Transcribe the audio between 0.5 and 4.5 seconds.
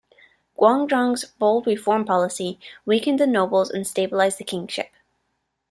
Gwangjong's bold reform policy weakened the nobles and stabilized the